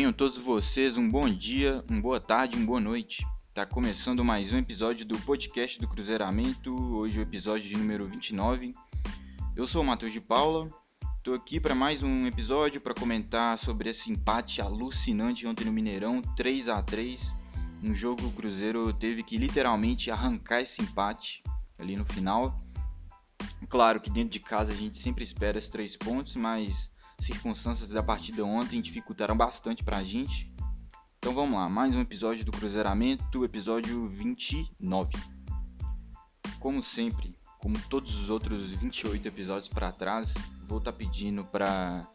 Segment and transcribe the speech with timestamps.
[0.00, 3.22] Tenham todos vocês um bom dia, uma boa tarde, uma boa noite.
[3.52, 8.72] Tá começando mais um episódio do podcast do Cruzeiramento, hoje o episódio de número 29.
[9.54, 10.70] Eu sou o Matheus de Paula,
[11.22, 16.22] tô aqui para mais um episódio para comentar sobre esse empate alucinante ontem no Mineirão,
[16.34, 17.20] 3 a 3
[17.84, 21.42] Um jogo que o Cruzeiro teve que literalmente arrancar esse empate
[21.78, 22.58] ali no final.
[23.68, 28.02] Claro que dentro de casa a gente sempre espera esses três pontos, mas circunstâncias da
[28.02, 30.52] partida ontem dificultaram bastante para a gente.
[31.18, 35.12] Então vamos lá, mais um episódio do Cruzeiramento, episódio 29.
[36.58, 40.32] Como sempre, como todos os outros 28 episódios para trás,
[40.66, 42.08] vou estar tá pedindo para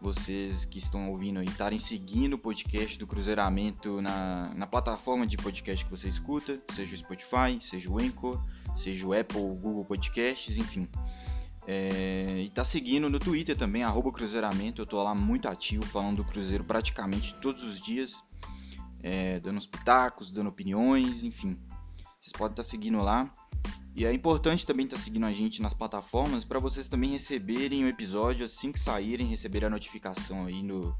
[0.00, 5.36] vocês que estão ouvindo aí estarem seguindo o podcast do Cruzeiramento na, na plataforma de
[5.36, 8.42] podcast que você escuta, seja o Spotify, seja o Anchor,
[8.78, 10.88] seja o Apple, o Google Podcasts, enfim.
[11.72, 14.82] É, e tá seguindo no Twitter também, arroba Cruzeiramento.
[14.82, 18.12] Eu tô lá muito ativo, falando do Cruzeiro praticamente todos os dias,
[19.04, 21.54] é, dando os pitacos, dando opiniões, enfim.
[22.18, 23.30] Vocês podem estar tá seguindo lá.
[23.94, 27.84] E é importante também estar tá seguindo a gente nas plataformas para vocês também receberem
[27.84, 30.92] o episódio assim que saírem, receber a notificação aí no,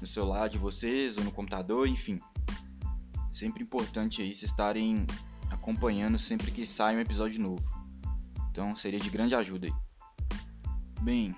[0.00, 2.16] no celular de vocês ou no computador, enfim.
[3.32, 5.06] Sempre importante aí vocês estarem
[5.52, 7.62] acompanhando sempre que sai um episódio novo.
[8.50, 9.89] Então seria de grande ajuda aí.
[11.02, 11.34] Bem,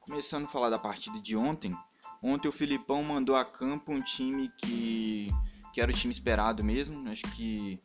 [0.00, 1.76] começando a falar da partida de ontem,
[2.22, 5.28] ontem o Filipão mandou a campo um time que,
[5.74, 7.06] que era o time esperado mesmo.
[7.10, 7.78] Acho que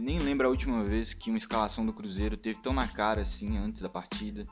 [0.00, 3.58] nem lembro a última vez que uma escalação do Cruzeiro teve tão na cara assim
[3.58, 4.46] antes da partida.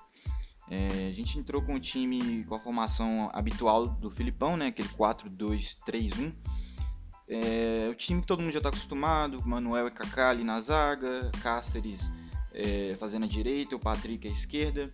[0.69, 4.67] É, a gente entrou com o time com a formação habitual do Filipão, né?
[4.67, 6.34] Aquele 4-2-3-1.
[7.29, 11.31] É, o time que todo mundo já está acostumado, Manuel e Kaká ali na zaga,
[11.41, 12.03] Cáceres
[12.55, 14.91] é, fazendo a direita, o Patrick à esquerda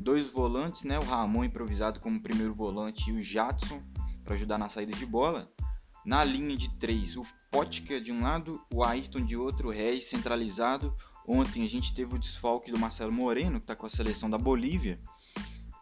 [0.00, 0.98] dois volantes, né?
[0.98, 3.82] O Ramon improvisado como primeiro volante e o Jadson
[4.24, 5.50] para ajudar na saída de bola.
[6.04, 10.08] Na linha de três, o Potka de um lado, o Ayrton de outro, o Reis
[10.08, 10.96] centralizado.
[11.28, 14.38] Ontem a gente teve o desfalque do Marcelo Moreno, que está com a seleção da
[14.38, 14.98] Bolívia.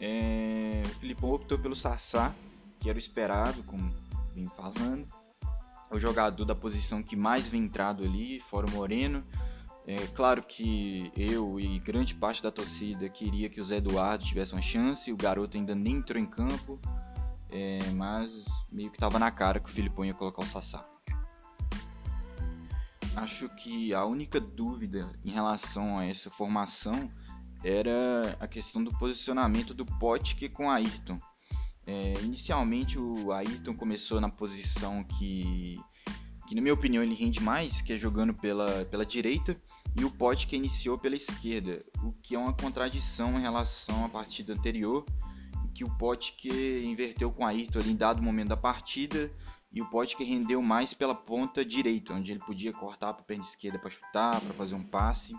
[0.00, 0.82] É...
[0.84, 2.34] O Filipão optou pelo Sassá,
[2.80, 3.94] que era o esperado, como
[4.34, 5.06] vim falando.
[5.90, 9.24] O jogador da posição que mais vem entrado ali, fora o Moreno.
[9.88, 14.52] É claro que eu e grande parte da torcida queria que o Zé Eduardo tivesse
[14.52, 16.78] uma chance, o garoto ainda nem entrou em campo,
[17.50, 18.30] é, mas
[18.70, 20.86] meio que estava na cara que o Filipão ia colocar o Sassá.
[23.16, 27.10] Acho que a única dúvida em relação a essa formação
[27.64, 31.18] era a questão do posicionamento do Potke com Ayrton.
[31.86, 35.80] É, inicialmente o Ayrton começou na posição que,
[36.46, 39.58] que, na minha opinião, ele rende mais, que é jogando pela, pela direita,
[39.98, 44.52] e o Potker iniciou pela esquerda, o que é uma contradição em relação à partida
[44.52, 45.04] anterior,
[45.74, 49.30] que o Potker inverteu com a Ayrton ali em dado momento da partida
[49.72, 53.44] e o Potker rendeu mais pela ponta direita, onde ele podia cortar para a perna
[53.44, 55.32] esquerda para chutar, para fazer um passe.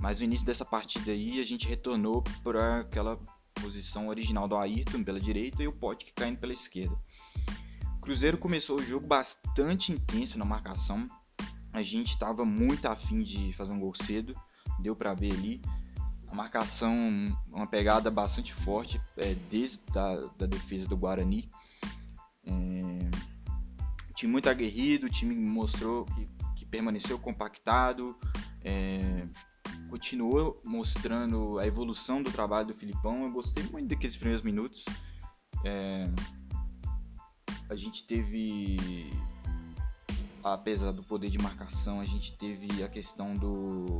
[0.00, 3.18] Mas no início dessa partida aí a gente retornou para aquela
[3.54, 6.96] posição original do Ayrton pela direita e o Potker caindo pela esquerda.
[7.98, 11.06] O Cruzeiro começou o jogo bastante intenso na marcação,
[11.72, 14.34] a gente estava muito afim de fazer um gol cedo,
[14.80, 15.62] deu para ver ali.
[16.28, 16.94] A marcação,
[17.48, 21.50] uma pegada bastante forte é, desde a da defesa do Guarani.
[22.44, 23.10] É,
[24.20, 26.26] time muito aguerrido, o time mostrou que,
[26.56, 28.14] que permaneceu compactado,
[28.62, 29.26] é,
[29.88, 33.24] continuou mostrando a evolução do trabalho do Filipão.
[33.24, 34.84] Eu gostei muito daqueles primeiros minutos.
[35.64, 36.04] É,
[37.70, 39.10] a gente teve
[40.42, 43.98] apesar do poder de marcação, a gente teve a questão do.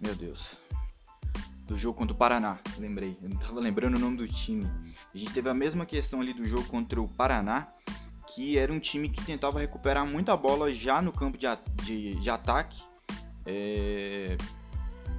[0.00, 0.46] Meu Deus.
[1.66, 3.16] Do jogo contra o Paraná, lembrei.
[3.22, 4.66] Eu não tava lembrando o nome do time.
[5.14, 7.68] A gente teve a mesma questão ali do jogo contra o Paraná,
[8.34, 11.46] que era um time que tentava recuperar muita bola já no campo de,
[11.84, 12.82] de, de ataque.
[13.46, 14.36] É...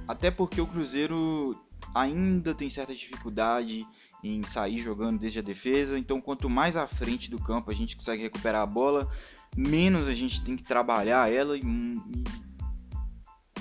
[0.06, 1.60] Até porque o Cruzeiro
[1.94, 3.86] ainda tem certa dificuldade
[4.22, 5.98] em sair jogando desde a defesa.
[5.98, 9.10] Então, quanto mais à frente do campo a gente consegue recuperar a bola,
[9.56, 11.62] menos a gente tem que trabalhar ela e,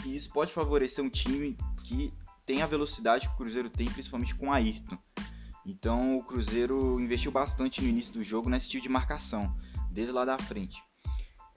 [0.05, 2.13] e isso pode favorecer um time que
[2.45, 4.97] tem a velocidade que o Cruzeiro tem, principalmente com a Ayrton.
[5.65, 9.55] Então o Cruzeiro investiu bastante no início do jogo nesse tipo de marcação,
[9.89, 10.83] desde lá da frente.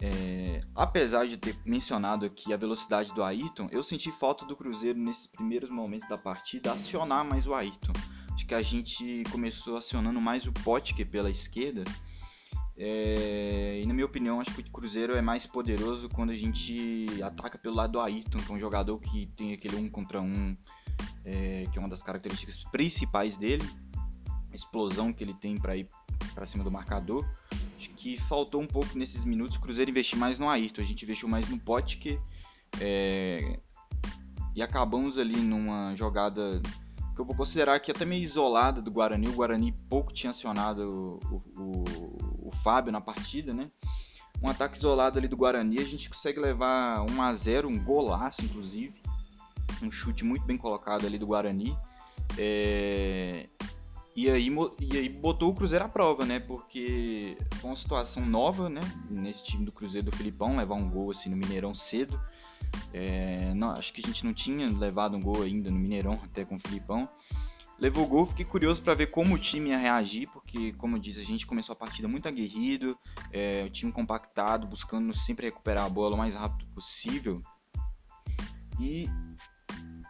[0.00, 4.99] É, apesar de ter mencionado aqui a velocidade do Ayrton, eu senti falta do Cruzeiro
[4.99, 7.93] nesses primeiros momentos da partida acionar mais o Ayrton.
[8.32, 11.82] Acho que a gente começou acionando mais o Potker pela esquerda
[12.80, 17.06] é, e na minha opinião, acho que o Cruzeiro é mais poderoso quando a gente
[17.20, 20.56] ataca pelo lado do Ayrton, que é um jogador que tem aquele um contra um,
[21.25, 23.69] é, que é uma das características principais dele,
[24.52, 25.88] a explosão que ele tem para ir
[26.34, 27.28] para cima do marcador.
[27.96, 30.80] que faltou um pouco nesses minutos o Cruzeiro investir mais no Ayrton.
[30.80, 32.20] A gente investiu mais no Potker
[32.80, 33.58] é,
[34.54, 36.62] e acabamos ali numa jogada
[37.12, 39.26] que eu vou considerar que até meio isolada do Guarani.
[39.26, 43.70] O Guarani pouco tinha acionado o, o Fábio na partida, né?
[44.42, 48.44] Um ataque isolado ali do Guarani, a gente consegue levar 1 a 0 um golaço
[48.44, 48.94] inclusive.
[49.82, 51.76] Um chute muito bem colocado ali do Guarani.
[52.36, 53.46] É...
[54.14, 54.48] E aí,
[54.80, 56.40] e aí botou o Cruzeiro à prova, né?
[56.40, 58.80] Porque foi uma situação nova, né?
[59.08, 62.20] Nesse time do Cruzeiro do Filipão, levar um gol assim no Mineirão cedo.
[62.92, 66.44] É, não, acho que a gente não tinha levado um gol ainda no Mineirão, até
[66.44, 67.08] com o Filipão.
[67.78, 71.00] Levou o gol, fiquei curioso para ver como o time ia reagir, porque, como eu
[71.00, 72.98] disse, a gente começou a partida muito aguerrido,
[73.32, 77.40] é, o time compactado, buscando sempre recuperar a bola o mais rápido possível.
[78.80, 79.06] E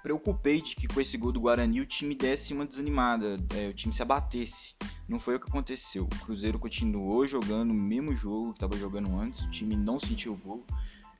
[0.02, 3.74] preocupei de que com esse gol do Guarani o time desse uma desanimada, é, o
[3.74, 4.74] time se abatesse.
[5.06, 6.04] Não foi o que aconteceu.
[6.04, 10.32] O Cruzeiro continuou jogando o mesmo jogo que estava jogando antes, o time não sentiu
[10.32, 10.64] o gol.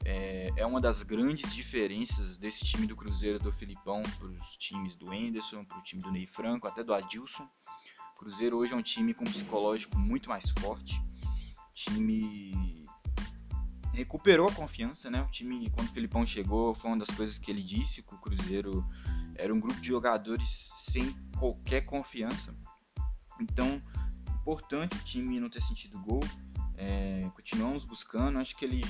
[0.05, 4.97] É, é uma das grandes diferenças desse time do Cruzeiro do Filipão para os times
[4.97, 7.49] do Enderson, para o time do Ney Franco, até do Adilson.
[8.15, 11.01] O Cruzeiro hoje é um time com um psicológico muito mais forte.
[11.75, 12.85] Time
[13.93, 15.21] recuperou a confiança, né?
[15.23, 18.19] O time, quando o Filipão chegou, foi uma das coisas que ele disse, que o
[18.19, 18.87] Cruzeiro
[19.35, 22.55] era um grupo de jogadores sem qualquer confiança.
[23.41, 23.83] Então,
[24.41, 26.21] importante o time não ter sentido gol.
[26.77, 28.39] É, continuamos buscando.
[28.39, 28.83] Acho que ele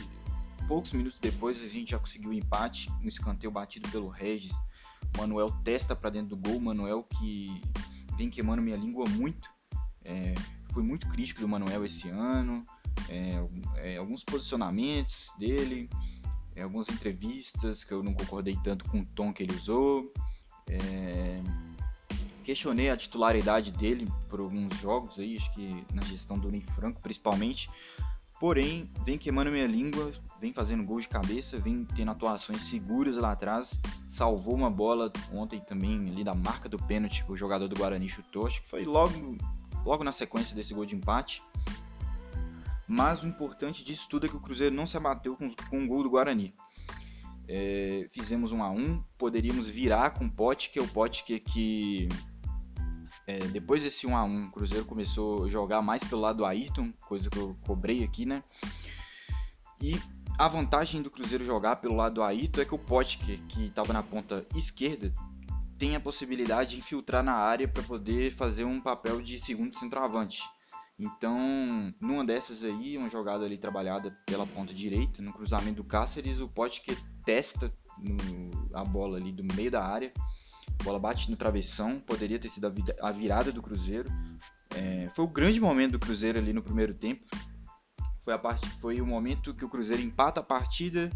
[0.69, 4.53] poucos minutos depois a gente já conseguiu o um empate, um escanteio batido pelo Regis.
[5.17, 7.61] Manuel testa para dentro do gol, Manuel que
[8.17, 9.49] vem queimando minha língua muito.
[10.05, 10.35] É,
[10.73, 12.63] fui muito crítico do Manuel esse ano,
[13.09, 13.43] é,
[13.77, 15.89] é, alguns posicionamentos dele,
[16.55, 20.13] é, algumas entrevistas que eu não concordei tanto com o tom que ele usou.
[20.69, 21.43] É,
[22.45, 27.01] questionei a titularidade dele por alguns jogos aí, acho que na gestão do Ney Franco
[27.01, 27.71] principalmente.
[28.41, 33.33] Porém, vem queimando minha língua, vem fazendo gol de cabeça, vem tendo atuações seguras lá
[33.33, 33.79] atrás.
[34.09, 38.09] Salvou uma bola ontem também ali da marca do pênalti que o jogador do Guarani
[38.09, 38.47] chutou.
[38.47, 39.37] Acho que foi logo,
[39.85, 41.43] logo na sequência desse gol de empate.
[42.87, 45.87] Mas o importante disso tudo é que o Cruzeiro não se abateu com, com o
[45.87, 46.55] gol do Guarani.
[47.49, 51.41] É, fizemos um a um, poderíamos virar com o Pote, que é o Pote que,
[51.41, 52.09] que
[53.29, 56.47] é, depois desse 1 a 1 o Cruzeiro começou a jogar mais pelo lado do
[56.47, 58.43] Ayrton, coisa que eu cobrei aqui, né?
[59.83, 60.01] E
[60.39, 63.93] a vantagem do Cruzeiro jogar pelo lado do Aito é que o Potker, que estava
[63.93, 65.13] na ponta esquerda,
[65.79, 70.43] tem a possibilidade de infiltrar na área para poder fazer um papel de segundo centroavante.
[70.99, 76.41] Então, numa dessas aí, uma jogada ali trabalhada pela ponta direita, no cruzamento do Cáceres,
[76.41, 76.97] o Potker
[77.27, 80.13] testa no, a bola ali do meio da área,
[80.81, 84.09] a bola bate no travessão, poderia ter sido a virada do Cruzeiro.
[84.75, 87.25] É, foi o grande momento do Cruzeiro ali no primeiro tempo,
[88.23, 88.67] foi, a part...
[88.81, 91.11] foi o momento que o Cruzeiro empata a partida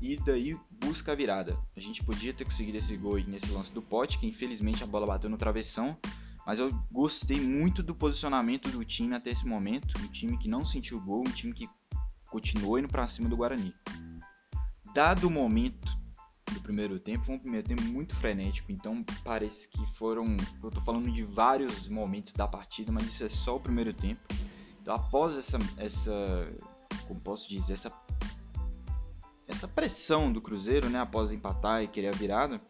[0.00, 1.58] e daí busca a virada.
[1.76, 5.06] A gente podia ter conseguido esse gol nesse lance do pote, que infelizmente a bola
[5.06, 5.98] bateu no travessão,
[6.46, 10.64] mas eu gostei muito do posicionamento do time até esse momento, um time que não
[10.64, 11.68] sentiu gol, um time que
[12.30, 13.74] continuou indo para cima do Guarani.
[14.94, 15.86] Dado o momento
[16.52, 20.80] do primeiro tempo, foi um primeiro tempo muito frenético, então parece que foram, eu tô
[20.80, 24.20] falando de vários momentos da partida, mas isso é só o primeiro tempo
[24.86, 26.48] então, após essa, essa,
[27.08, 27.90] como posso dizer, essa,
[29.48, 32.60] essa pressão do Cruzeiro, né, após empatar e querer a virada,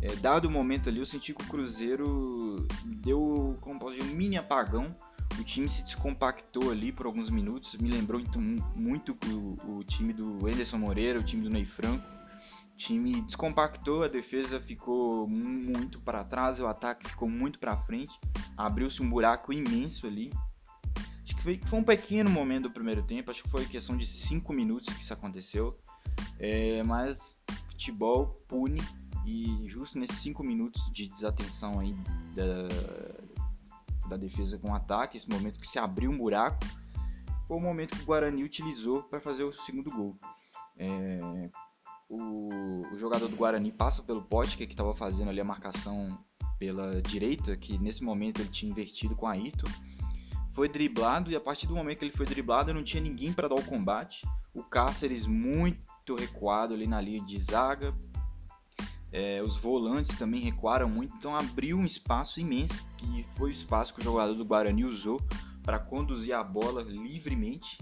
[0.00, 2.66] é, dado o momento ali, eu senti que o Cruzeiro
[3.04, 4.96] deu, como posso dizer, um mini apagão.
[5.38, 7.74] O time se descompactou ali por alguns minutos.
[7.74, 8.40] Me lembrou então,
[8.74, 12.02] muito o, o time do Anderson Moreira, o time do Ney Franco.
[12.86, 18.18] Time descompactou, a defesa ficou muito para trás, o ataque ficou muito para frente.
[18.56, 20.30] Abriu-se um buraco imenso ali
[21.42, 24.94] foi, foi um pequeno momento do primeiro tempo, acho que foi questão de 5 minutos
[24.94, 25.76] que isso aconteceu.
[26.38, 28.80] É, mas futebol pune
[29.26, 31.94] e justo nesses 5 minutos de desatenção aí
[32.34, 36.64] da, da defesa com o ataque, esse momento que se abriu um buraco,
[37.46, 40.16] foi o momento que o Guarani utilizou para fazer o segundo gol.
[40.76, 41.50] É,
[42.12, 46.18] o, o, jogador do Guarani passa pelo pote que estava fazendo ali a marcação
[46.58, 49.64] pela direita, que nesse momento ele tinha invertido com a Ito
[50.52, 53.48] foi driblado e a partir do momento que ele foi driblado não tinha ninguém para
[53.48, 54.20] dar o combate.
[54.52, 57.94] O Cáceres muito recuado ali na linha de zaga.
[59.10, 63.94] É, os volantes também recuaram muito, então abriu um espaço imenso, que foi o espaço
[63.94, 65.20] que o jogador do Guarani usou
[65.62, 67.78] para conduzir a bola livremente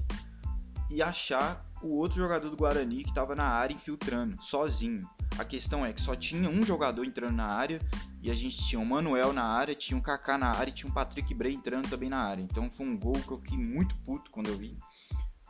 [0.91, 5.09] e achar o outro jogador do Guarani que estava na área infiltrando, sozinho.
[5.39, 7.81] A questão é que só tinha um jogador entrando na área
[8.21, 10.91] e a gente tinha o Manuel na área, tinha o Kaká na área e tinha
[10.91, 12.43] o Patrick Bray entrando também na área.
[12.43, 14.77] Então foi um gol que eu fiquei muito puto quando eu vi.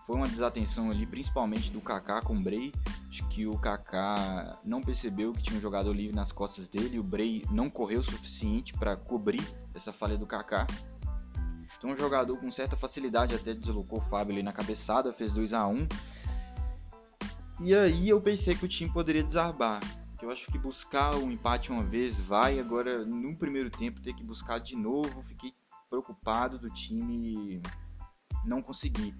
[0.06, 2.72] Foi uma desatenção ali, principalmente do Kaká com o Bray.
[3.10, 6.98] Acho que o Kaká não percebeu que tinha um jogador livre nas costas dele.
[6.98, 9.42] O Bray não correu o suficiente para cobrir
[9.74, 10.66] essa falha do Kaká.
[11.78, 15.52] Então, um jogador com certa facilidade até deslocou o Fábio ali na cabeçada, fez 2
[15.52, 15.88] a 1
[17.60, 19.80] E aí eu pensei que o time poderia desarbar.
[20.20, 24.12] Eu acho que buscar o um empate uma vez vai, agora no primeiro tempo ter
[24.12, 25.54] que buscar de novo, fiquei
[25.88, 27.60] preocupado do time
[28.44, 29.14] não conseguir.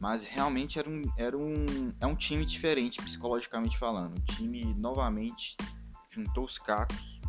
[0.00, 4.16] Mas realmente era um, era um, é um time diferente psicologicamente falando.
[4.16, 5.56] O time novamente
[6.10, 7.20] juntou os cacos,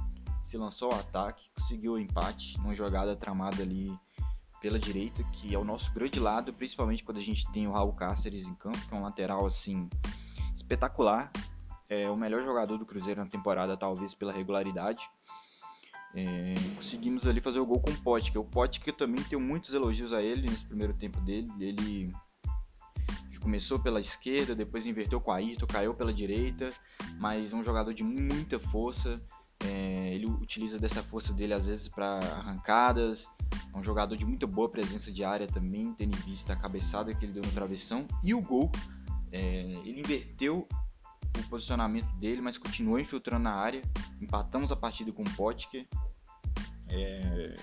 [0.44, 3.96] se lançou ao ataque, conseguiu o empate numa jogada tramada ali
[4.64, 7.92] pela direita, que é o nosso grande lado, principalmente quando a gente tem o Raul
[7.92, 9.90] Cáceres em campo, que é um lateral assim
[10.56, 11.30] espetacular.
[11.90, 15.04] É o melhor jogador do Cruzeiro na temporada, talvez pela regularidade.
[16.16, 18.96] É, conseguimos ali fazer o gol com o Pote, que é o Pote que eu
[18.96, 21.52] também tenho muitos elogios a ele nesse primeiro tempo dele.
[21.60, 22.14] Ele
[23.42, 26.70] começou pela esquerda, depois inverteu com a Ayrton, caiu pela direita,
[27.20, 29.22] mas é um jogador de muita força.
[29.66, 33.28] É, ele utiliza dessa força dele às vezes para arrancadas.
[33.74, 37.14] É um jogador de muita boa presença de área também, tendo em vista a cabeçada
[37.14, 38.72] que ele deu no travessão e o gol.
[39.32, 39.40] É,
[39.86, 40.68] ele inverteu
[41.38, 43.82] o posicionamento dele, mas continuou infiltrando na área.
[44.22, 45.88] Empatamos a partida com o Potker.
[46.90, 47.56] É,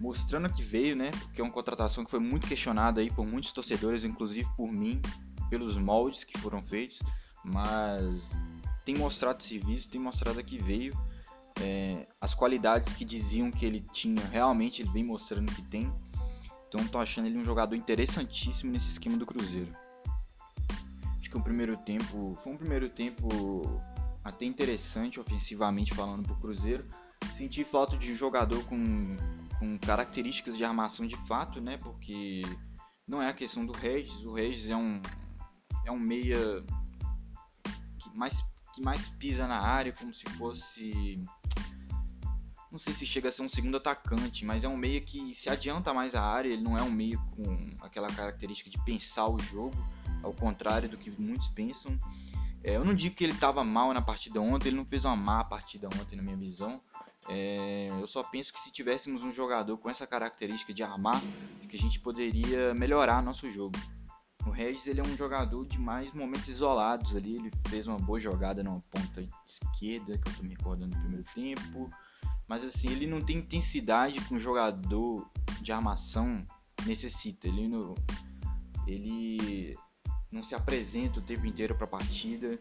[0.00, 1.10] mostrando que veio, né?
[1.10, 5.00] Porque é uma contratação que foi muito questionada aí por muitos torcedores, inclusive por mim,
[5.50, 6.98] pelos moldes que foram feitos,
[7.44, 8.04] mas
[8.88, 10.94] tem mostrado serviço, tem mostrado que veio.
[11.60, 15.92] É, as qualidades que diziam que ele tinha, realmente ele vem mostrando que tem.
[16.66, 19.70] Então tô achando ele um jogador interessantíssimo nesse esquema do Cruzeiro.
[21.18, 23.28] Acho que o primeiro tempo foi um primeiro tempo
[24.24, 26.86] até interessante ofensivamente falando pro Cruzeiro.
[27.36, 29.18] Senti falta de jogador com
[29.58, 31.76] com características de armação de fato, né?
[31.76, 32.40] Porque
[33.06, 34.24] não é a questão do Regis.
[34.24, 35.02] O Regis é um
[35.84, 36.64] é um meia
[38.14, 38.42] mais
[38.78, 41.20] que mais pisa na área como se fosse
[42.70, 45.48] não sei se chega a ser um segundo atacante, mas é um meia que se
[45.48, 49.38] adianta mais a área, ele não é um meia com aquela característica de pensar o
[49.38, 49.74] jogo,
[50.22, 51.98] ao contrário do que muitos pensam.
[52.62, 55.16] É, eu não digo que ele estava mal na partida ontem, ele não fez uma
[55.16, 56.80] má partida ontem na minha visão,
[57.26, 61.20] é, eu só penso que se tivéssemos um jogador com essa característica de armar,
[61.70, 63.78] que a gente poderia melhorar nosso jogo.
[64.48, 67.36] O Regis ele é um jogador de mais momentos isolados ali.
[67.36, 71.24] Ele fez uma boa jogada numa ponta esquerda, que eu estou me recordando no primeiro
[71.34, 71.90] tempo.
[72.48, 76.42] Mas assim, ele não tem intensidade que um jogador de armação
[76.86, 77.46] necessita.
[77.46, 77.92] Ele não,
[78.86, 79.76] ele
[80.32, 82.58] não se apresenta o tempo inteiro para a partida.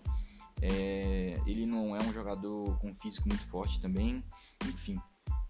[0.62, 4.22] É, ele não é um jogador com físico muito forte também.
[4.66, 5.00] Enfim,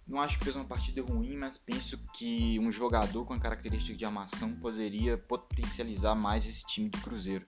[0.07, 3.97] não acho que fez uma partida ruim, mas penso que um jogador com a característica
[3.97, 7.45] de armação poderia potencializar mais esse time do Cruzeiro.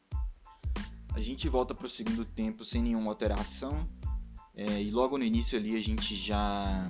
[1.13, 3.87] A gente volta para o segundo tempo sem nenhuma alteração
[4.55, 6.89] é, e logo no início ali a gente já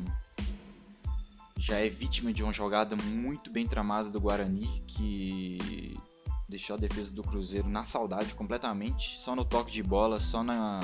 [1.55, 5.95] já é vítima de uma jogada muito bem tramada do Guarani que
[6.47, 10.79] deixou a defesa do Cruzeiro na saudade completamente, só no toque de bola, só na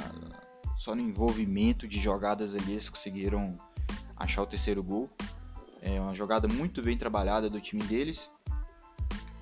[0.77, 3.56] só no envolvimento de jogadas ali eles conseguiram
[4.15, 5.10] achar o terceiro gol.
[5.81, 8.29] É uma jogada muito bem trabalhada do time deles.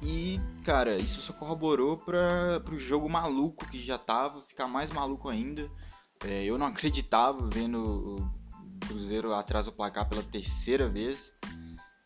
[0.01, 5.29] E, cara, isso só corroborou para o jogo maluco que já tava, ficar mais maluco
[5.29, 5.69] ainda.
[6.25, 11.31] É, eu não acreditava vendo o Cruzeiro atrás do placar pela terceira vez,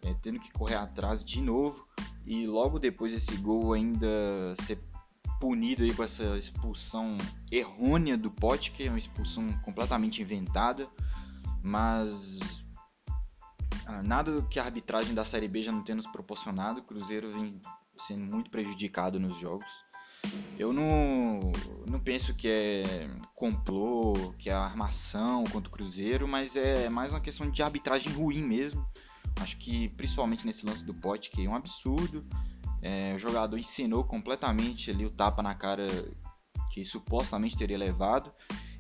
[0.04, 1.84] é, tendo que correr atrás de novo.
[2.26, 4.08] E logo depois desse gol ainda
[4.64, 4.80] ser
[5.40, 7.18] punido aí com essa expulsão
[7.52, 10.88] errônea do Pote, que é uma expulsão completamente inventada.
[11.62, 12.40] Mas
[13.86, 16.80] ah, nada do que a arbitragem da Série B já não tem nos proporcionado.
[16.80, 17.60] O Cruzeiro vem
[18.06, 19.68] sendo muito prejudicado nos jogos.
[20.60, 21.40] Eu não,
[21.88, 22.84] não penso que é
[23.34, 28.44] complô, que é armação contra o Cruzeiro, mas é mais uma questão de arbitragem ruim
[28.44, 28.86] mesmo.
[29.40, 32.26] Acho que principalmente nesse lance do pote, que é um absurdo.
[32.82, 35.88] É, o jogador ensinou completamente ali o tapa na cara
[36.74, 38.32] que supostamente teria levado.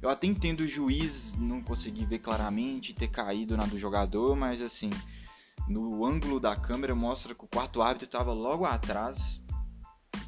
[0.07, 4.61] Eu até entendo o juiz não conseguir ver claramente, ter caído na do jogador, mas
[4.61, 4.89] assim,
[5.67, 9.41] no ângulo da câmera mostra que o quarto árbitro estava logo atrás,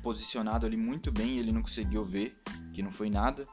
[0.04, 2.36] posicionado ali muito bem, ele não conseguiu ver
[2.74, 3.46] que não foi nada.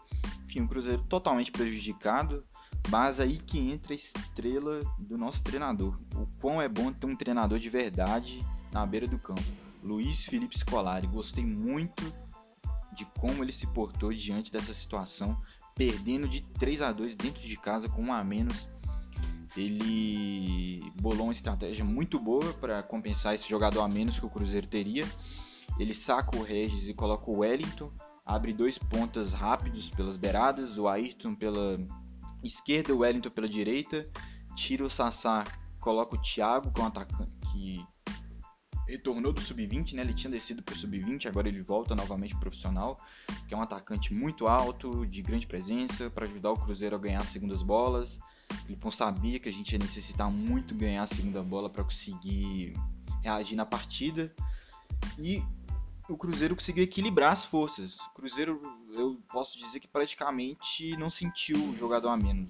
[0.47, 2.45] Enfim, o Cruzeiro totalmente prejudicado,
[2.90, 5.97] mas aí que entra a estrela do nosso treinador.
[6.16, 9.45] O quão é bom ter um treinador de verdade na beira do campo.
[9.80, 12.02] Luiz Felipe Scolari, gostei muito
[12.97, 15.40] de como ele se portou diante dessa situação,
[15.76, 18.66] perdendo de 3 a 2 dentro de casa com um a menos.
[19.56, 24.66] Ele bolou uma estratégia muito boa para compensar esse jogador a menos que o Cruzeiro
[24.66, 25.04] teria.
[25.78, 27.92] Ele saca o Regis e coloca o Wellington,
[28.25, 31.78] abre dois pontas rápidos pelas beiradas, o Ayrton pela
[32.42, 34.09] esquerda, o Wellington pela direita,
[34.54, 35.45] tira o Sassá,
[35.78, 37.87] coloca o Thiago, que é um atacante que
[38.87, 40.02] retornou do sub-20, né?
[40.02, 42.97] Ele tinha descido para o sub-20, agora ele volta novamente pro profissional,
[43.49, 47.21] que é um atacante muito alto, de grande presença, para ajudar o Cruzeiro a ganhar
[47.21, 48.19] as segundas bolas.
[48.50, 52.75] O Filipão sabia que a gente ia necessitar muito ganhar a segunda bola para conseguir
[53.23, 54.33] reagir na partida.
[55.19, 55.43] E
[56.09, 57.99] o Cruzeiro conseguiu equilibrar as forças.
[57.99, 58.62] O Cruzeiro,
[58.95, 62.49] eu posso dizer que praticamente não sentiu o jogador a menos.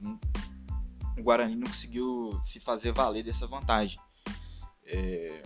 [1.17, 3.99] O Guarani não conseguiu se fazer valer dessa vantagem.
[4.85, 5.43] É,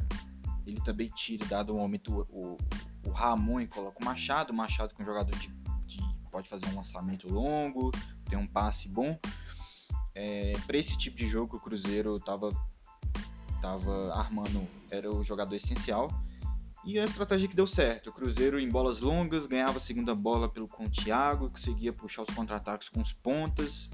[0.71, 2.57] ele também tira, dado o momento, o,
[3.07, 4.53] o Ramon e coloca o Machado.
[4.53, 5.49] O Machado com um jogador de,
[5.87, 5.99] de,
[6.31, 7.91] pode fazer um lançamento longo,
[8.29, 9.19] tem um passe bom.
[10.15, 12.51] É, para esse tipo de jogo o Cruzeiro estava
[13.61, 16.09] tava armando, era o jogador essencial.
[16.83, 18.09] E a estratégia que deu certo.
[18.09, 22.23] O Cruzeiro em bolas longas ganhava a segunda bola pelo com o Thiago, conseguia puxar
[22.23, 23.91] os contra-ataques com os pontas.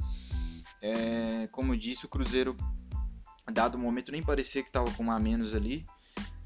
[0.80, 2.56] É, como eu disse, o Cruzeiro,
[3.52, 5.84] dado o momento, nem parecia que estava com uma a menos ali.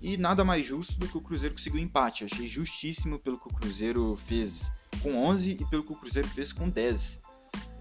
[0.00, 2.22] E nada mais justo do que o Cruzeiro conseguiu empate.
[2.22, 4.70] Eu achei justíssimo pelo que o Cruzeiro fez
[5.02, 7.20] com 11 e pelo que o Cruzeiro fez com 10.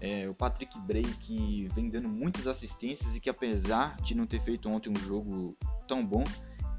[0.00, 4.42] É, o Patrick Bray que vem dando muitas assistências e que apesar de não ter
[4.42, 6.24] feito ontem um jogo tão bom,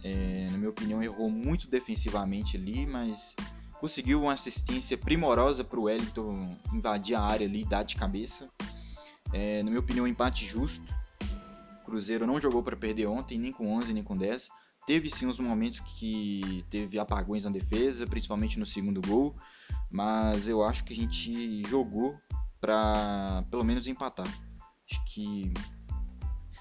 [0.04, 3.36] é, na minha opinião errou muito defensivamente ali, mas
[3.80, 8.48] conseguiu uma assistência primorosa para o Wellington invadir a área ali e dar de cabeça.
[9.34, 10.82] É, na minha opinião, um empate justo.
[11.82, 14.50] O Cruzeiro não jogou para perder ontem, nem com 11, nem com 10.
[14.86, 19.36] Teve sim uns momentos que teve apagões na defesa, principalmente no segundo gol,
[19.90, 22.18] mas eu acho que a gente jogou
[22.60, 24.28] para pelo menos empatar.
[24.28, 25.54] Acho que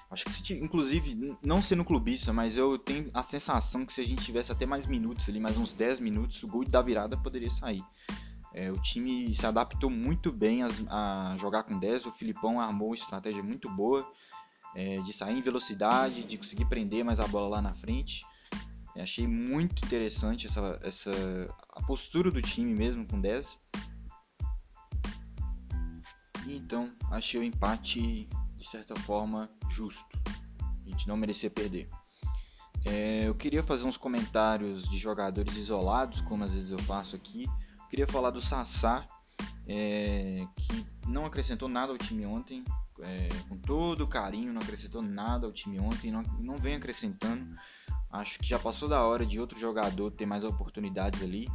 [0.09, 4.23] acho que inclusive não sendo clubista, mas eu tenho a sensação que se a gente
[4.23, 7.83] tivesse até mais minutos ali, mais uns 10 minutos, o gol da virada poderia sair.
[8.53, 12.05] É, o time se adaptou muito bem a, a, jogar com 10.
[12.05, 14.05] O Filipão armou uma estratégia muito boa
[14.75, 18.21] é, de sair em velocidade, de conseguir prender mais a bola lá na frente.
[18.95, 21.11] É, achei muito interessante essa, essa
[21.69, 23.47] a postura do time mesmo com 10.
[26.47, 30.03] E então achei o empate de certa forma justo.
[30.85, 31.89] A gente não merecia perder.
[32.85, 37.43] É, eu queria fazer uns comentários de jogadores isolados, como às vezes eu faço aqui.
[37.43, 39.05] Eu queria falar do Sassá,
[39.67, 42.63] é, que não acrescentou nada ao time ontem,
[43.01, 47.45] é, com todo carinho, não acrescentou nada ao time ontem, não, não vem acrescentando.
[48.11, 51.47] Acho que já passou da hora de outro jogador ter mais oportunidades ali.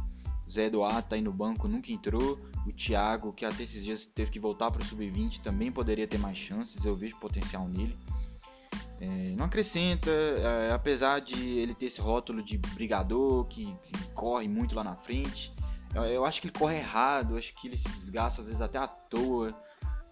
[0.49, 2.39] Zé Eduardo tá aí no banco, nunca entrou.
[2.65, 6.17] O Thiago, que até esses dias teve que voltar para o sub-20, também poderia ter
[6.17, 6.83] mais chances.
[6.83, 7.95] Eu vejo potencial nele.
[8.99, 14.47] É, não acrescenta, é, apesar de ele ter esse rótulo de brigador, que, que corre
[14.47, 15.53] muito lá na frente.
[15.93, 18.79] Eu, eu, acho que ele corre errado, acho que ele se desgasta às vezes até
[18.79, 19.53] à toa.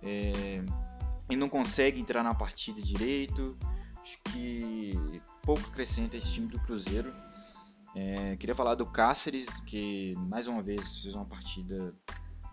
[0.04, 0.64] É,
[1.30, 3.58] ele não consegue entrar na partida direito.
[4.02, 7.14] Acho que pouco acrescenta esse time do Cruzeiro.
[7.96, 11.94] É, queria falar do Cáceres, que mais uma vez fez uma partida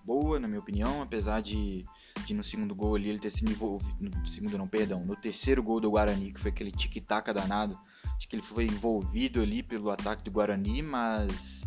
[0.05, 1.85] boa, na minha opinião, apesar de,
[2.27, 4.11] de no segundo gol ali ele ter se envolvido.
[4.19, 7.79] No segundo não, perdão, no terceiro gol do Guarani, que foi aquele tic-tac danado.
[8.17, 11.63] Acho que ele foi envolvido ali pelo ataque do Guarani, mas,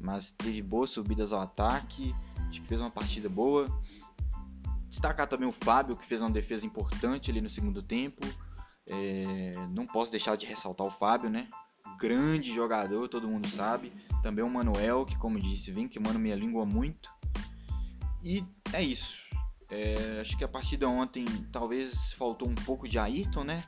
[0.00, 2.14] mas teve boas subidas ao ataque.
[2.48, 3.66] Acho que fez uma partida boa.
[4.92, 8.20] Destacar também o Fábio, que fez uma defesa importante ali no segundo tempo.
[8.90, 11.48] É, não posso deixar de ressaltar o Fábio, né?
[11.98, 13.90] grande jogador, todo mundo sabe.
[14.22, 17.08] Também o Manuel, que como disse, vem queimando minha língua muito.
[18.22, 19.16] E é isso.
[19.70, 23.64] É, acho que a partida ontem talvez faltou um pouco de Ayrton, né?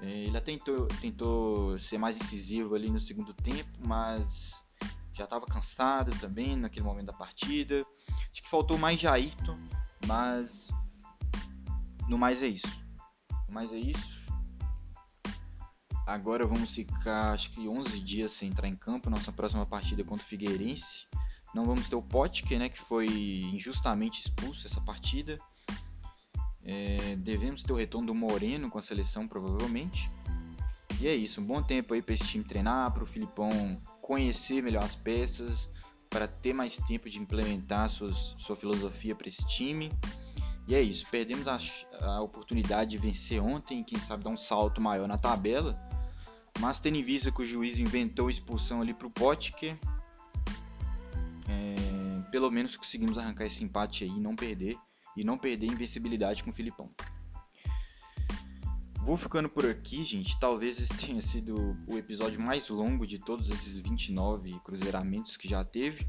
[0.00, 4.52] É, ele até tentou, tentou ser mais incisivo ali no segundo tempo, mas
[5.12, 7.84] já estava cansado também naquele momento da partida.
[8.32, 9.58] Acho que faltou mais de Ayrton,
[10.06, 10.68] mas
[12.08, 12.84] no mais é isso.
[13.48, 14.24] No mais é isso.
[16.06, 19.08] Agora vamos ficar, acho que 11 dias sem entrar em campo.
[19.08, 21.06] Nossa próxima partida é contra o Figueirense.
[21.54, 25.38] Não vamos ter o Potker, né, que foi injustamente expulso essa partida.
[26.62, 30.10] É, devemos ter o retorno do Moreno com a seleção, provavelmente.
[31.00, 33.48] E é isso, um bom tempo aí para esse time treinar, para o Filipão
[34.00, 35.68] conhecer melhor as peças,
[36.14, 39.90] para ter mais tempo de implementar suas, sua filosofia para esse time.
[40.68, 41.58] E é isso, perdemos a,
[42.02, 45.74] a, oportunidade de vencer ontem, quem sabe dar um salto maior na tabela.
[46.60, 49.76] Mas tendo em vista que o juiz inventou expulsão ali para o Potker,
[51.48, 54.78] é, pelo menos conseguimos arrancar esse empate aí e não perder.
[55.16, 56.88] E não perder invencibilidade com o Filipão.
[59.04, 60.40] Vou ficando por aqui, gente.
[60.40, 65.62] Talvez esse tenha sido o episódio mais longo de todos esses 29 cruzeiramentos que já
[65.62, 66.08] teve.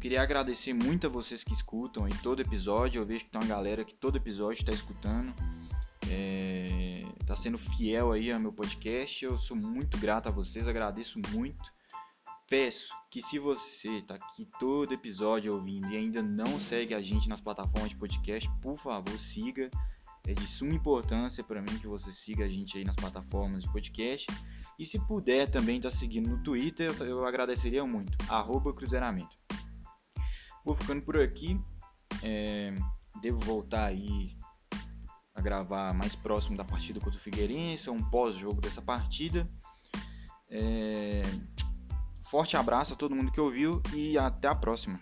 [0.00, 3.00] Queria agradecer muito a vocês que escutam aí todo episódio.
[3.00, 5.32] Eu vejo que tem uma galera que todo episódio está escutando.
[6.10, 9.24] É, tá sendo fiel aí ao meu podcast.
[9.24, 11.62] Eu sou muito grato a vocês, agradeço muito.
[12.50, 17.28] Peço que se você tá aqui todo episódio ouvindo e ainda não segue a gente
[17.28, 19.70] nas plataformas de podcast, por favor, siga.
[20.26, 23.72] É de suma importância para mim que você siga a gente aí nas plataformas de
[23.72, 24.26] podcast.
[24.78, 28.16] E se puder também estar tá seguindo no Twitter, eu agradeceria muito.
[28.28, 29.36] Arroba Cruzeiramento.
[30.64, 31.60] Vou ficando por aqui.
[32.22, 32.72] É,
[33.20, 34.36] devo voltar aí
[35.34, 39.48] a gravar mais próximo da partida contra o Figueirense, um pós-jogo dessa partida.
[40.48, 41.22] É,
[42.32, 44.98] Forte abraço a todo mundo que ouviu e até a próxima.